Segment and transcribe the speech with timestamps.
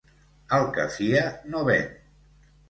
[0.57, 1.87] El que fia no ven.